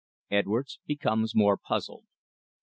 EDWARDS 0.31 0.79
BECOMES 0.87 1.35
MORE 1.35 1.57
PUZZLED. 1.57 2.05